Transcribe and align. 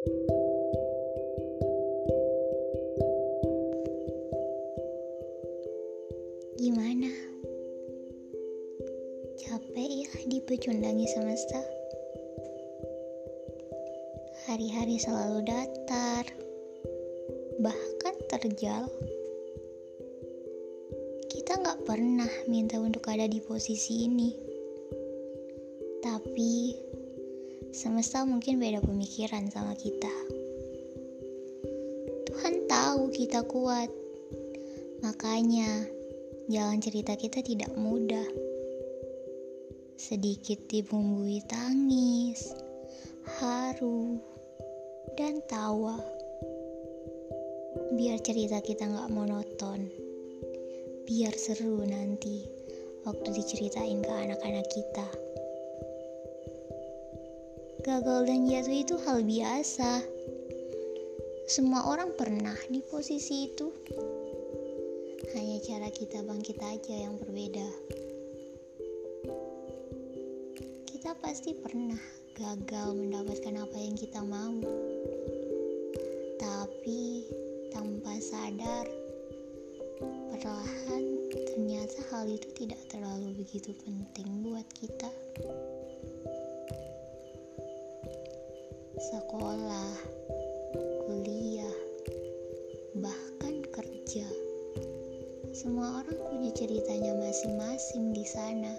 Gimana? 0.00 0.08
Capek 9.36 9.90
ya 9.92 10.08
dipecundangi 10.24 11.04
semesta? 11.04 11.60
Hari-hari 14.48 14.96
selalu 14.96 15.44
datar, 15.44 16.24
bahkan 17.60 18.16
terjal. 18.32 18.88
Kita 21.28 21.60
nggak 21.60 21.84
pernah 21.84 22.32
minta 22.48 22.80
untuk 22.80 23.04
ada 23.04 23.28
di 23.28 23.44
posisi 23.44 24.08
ini. 24.08 24.32
Tapi, 26.00 26.88
semesta 27.70 28.26
mungkin 28.26 28.58
beda 28.58 28.82
pemikiran 28.82 29.46
sama 29.50 29.74
kita. 29.78 30.14
Tuhan 32.30 32.66
tahu 32.70 33.10
kita 33.14 33.42
kuat, 33.46 33.90
makanya 35.02 35.86
Jalan 36.50 36.82
cerita 36.82 37.14
kita 37.14 37.46
tidak 37.46 37.70
mudah. 37.78 38.26
Sedikit 39.94 40.58
dibumbui 40.66 41.38
tangis, 41.46 42.50
haru, 43.38 44.18
dan 45.14 45.38
tawa. 45.46 45.94
Biar 47.94 48.18
cerita 48.18 48.58
kita 48.58 48.82
nggak 48.82 49.14
monoton. 49.14 49.86
Biar 51.06 51.38
seru 51.38 51.86
nanti 51.86 52.42
waktu 53.06 53.30
diceritain 53.30 54.02
ke 54.02 54.10
anak-anak 54.10 54.66
kita. 54.74 55.06
Gagal 57.80 58.28
dan 58.28 58.44
jatuh 58.44 58.76
itu 58.76 58.94
hal 59.08 59.24
biasa. 59.24 60.04
Semua 61.48 61.88
orang 61.88 62.12
pernah 62.12 62.52
di 62.68 62.84
posisi 62.84 63.48
itu 63.48 63.72
hanya 65.32 65.56
cara 65.64 65.88
kita 65.88 66.20
bangkit 66.20 66.60
aja 66.60 66.94
yang 67.08 67.16
berbeda. 67.16 67.64
Kita 70.92 71.16
pasti 71.24 71.56
pernah 71.56 71.96
gagal 72.36 73.00
mendapatkan 73.00 73.64
apa 73.64 73.76
yang 73.80 73.96
kita 73.96 74.20
mau, 74.28 74.60
tapi 76.36 77.24
tanpa 77.72 78.12
sadar, 78.20 78.84
perlahan 80.28 81.04
ternyata 81.48 81.98
hal 82.12 82.28
itu 82.28 82.48
tidak 82.52 82.80
terlalu 82.92 83.40
begitu 83.40 83.72
penting 83.80 84.44
buat 84.44 84.68
kita. 84.76 85.08
Sekolah, 89.00 89.96
kuliah, 91.08 91.76
bahkan 93.00 93.64
kerja 93.72 94.28
semua 95.50 96.04
orang 96.04 96.20
punya 96.28 96.52
ceritanya 96.52 97.16
masing-masing 97.16 98.12
di 98.12 98.28
sana. 98.28 98.76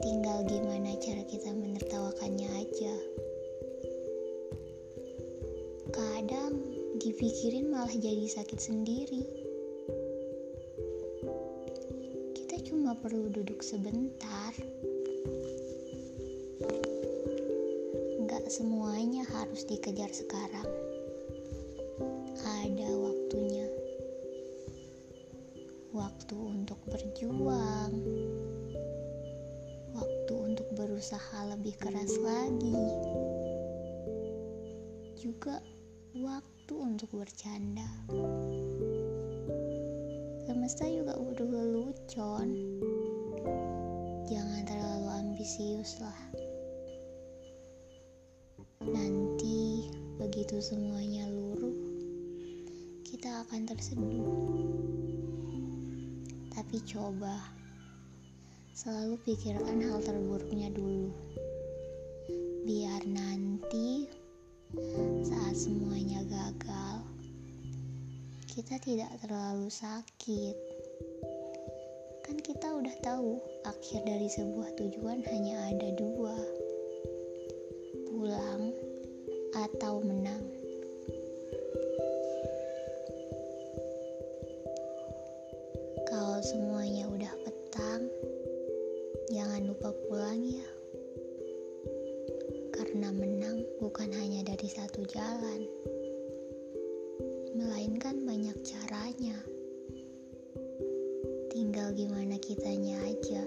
Tinggal 0.00 0.48
gimana 0.48 0.96
cara 0.96 1.24
kita 1.28 1.52
menertawakannya 1.52 2.48
aja. 2.60 2.94
Kadang 5.92 6.56
dipikirin 7.04 7.68
malah 7.68 7.92
jadi 7.92 8.26
sakit 8.32 8.60
sendiri. 8.60 9.24
Kita 12.32 12.56
cuma 12.64 12.96
perlu 12.96 13.28
duduk 13.28 13.64
sebentar. 13.64 14.52
Semuanya 18.50 19.22
harus 19.30 19.62
dikejar 19.62 20.10
sekarang. 20.10 20.66
Ada 22.42 22.90
waktunya 22.98 23.70
waktu 25.94 26.34
untuk 26.34 26.82
berjuang, 26.90 27.94
waktu 29.94 30.34
untuk 30.34 30.66
berusaha 30.74 31.54
lebih 31.54 31.78
keras 31.78 32.10
lagi, 32.26 32.74
juga 35.14 35.62
waktu 36.18 36.74
untuk 36.74 37.22
bercanda. 37.22 37.86
Semesta 40.50 40.90
juga 40.90 41.14
butuh 41.22 41.46
lelucon, 41.46 42.50
jangan 44.26 44.62
terlalu 44.66 45.06
ambisius 45.22 46.02
lah. 46.02 46.49
Nanti 48.80 49.92
begitu 50.16 50.56
semuanya 50.56 51.28
luruh, 51.28 51.76
kita 53.04 53.44
akan 53.44 53.68
terseduh. 53.68 54.24
Tapi 56.48 56.80
coba 56.88 57.44
selalu 58.72 59.20
pikirkan 59.28 59.84
hal 59.84 60.00
terburuknya 60.00 60.72
dulu. 60.72 61.12
Biar 62.64 63.04
nanti 63.04 64.08
saat 65.28 65.60
semuanya 65.60 66.24
gagal, 66.24 67.04
kita 68.48 68.80
tidak 68.80 69.12
terlalu 69.20 69.68
sakit. 69.68 70.56
Kan 72.24 72.40
kita 72.40 72.80
udah 72.80 72.96
tahu 73.04 73.44
akhir 73.68 74.08
dari 74.08 74.32
sebuah 74.32 74.72
tujuan 74.80 75.20
hanya 75.28 75.68
ada 75.68 75.92
dua. 76.00 76.32
Pulang 78.10 78.69
atau 79.60 80.00
menang. 80.00 80.40
Kalau 86.08 86.40
semuanya 86.40 87.04
udah 87.12 87.34
petang, 87.44 88.08
jangan 89.28 89.68
lupa 89.68 89.92
pulang 90.08 90.40
ya. 90.40 90.68
Karena 92.72 93.12
menang 93.12 93.60
bukan 93.84 94.08
hanya 94.16 94.48
dari 94.48 94.64
satu 94.64 95.04
jalan, 95.04 95.68
melainkan 97.52 98.24
banyak 98.24 98.56
caranya. 98.64 99.36
Tinggal 101.52 101.92
gimana 101.92 102.40
kitanya 102.40 102.96
aja, 103.04 103.44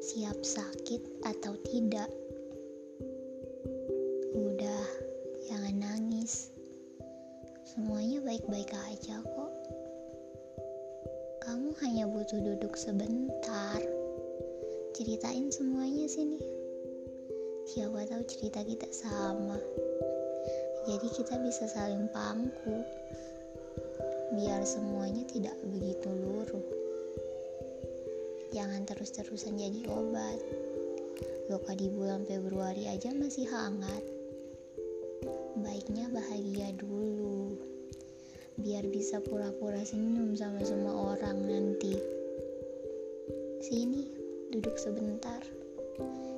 siap 0.00 0.40
sakit 0.40 1.04
atau 1.28 1.52
tidak. 1.68 2.23
Baik-baik 8.34 8.74
aja 8.90 9.22
kok. 9.22 9.54
Kamu 11.46 11.70
hanya 11.86 12.10
butuh 12.10 12.42
duduk 12.42 12.74
sebentar. 12.74 13.78
Ceritain 14.90 15.54
semuanya 15.54 16.02
sini. 16.10 16.42
Siapa 17.70 18.02
tahu 18.10 18.26
cerita 18.26 18.66
kita 18.66 18.90
sama. 18.90 19.54
Jadi 20.82 21.06
kita 21.14 21.38
bisa 21.46 21.70
saling 21.70 22.10
pangku. 22.10 22.82
Biar 24.34 24.66
semuanya 24.66 25.22
tidak 25.30 25.54
begitu 25.70 26.10
luruh. 26.10 26.66
Jangan 28.50 28.82
terus-terusan 28.82 29.62
jadi 29.62 29.86
obat. 29.94 30.42
Luka 31.46 31.70
di 31.78 31.86
bulan 31.86 32.26
Februari 32.26 32.90
aja 32.90 33.14
masih 33.14 33.46
hangat. 33.46 34.02
Baiknya 35.54 36.10
bahagia 36.10 36.74
dulu 36.74 37.73
biar 38.54 38.86
bisa 38.86 39.18
pura-pura 39.18 39.82
senyum 39.82 40.38
sama 40.38 40.62
semua 40.62 41.14
orang 41.18 41.38
nanti. 41.42 41.98
Sini, 43.64 44.06
duduk 44.54 44.78
sebentar. 44.78 45.42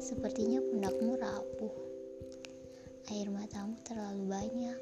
Sepertinya 0.00 0.62
pundakmu 0.62 1.20
rapuh. 1.20 1.74
Air 3.12 3.28
matamu 3.28 3.76
terlalu 3.84 4.24
banyak. 4.24 4.80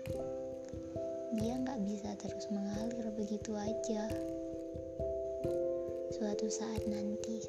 Dia 1.41 1.55
nggak 1.59 1.81
bisa 1.83 2.15
terus 2.21 2.47
mengalir 2.55 3.11
begitu 3.19 3.57
aja. 3.59 4.07
Suatu 6.15 6.47
saat 6.47 6.87
nanti, 6.87 7.43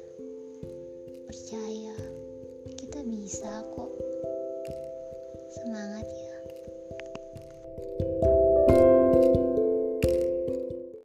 percaya 1.30 1.94
kita 2.74 3.06
bisa 3.06 3.62
kok. 3.76 3.87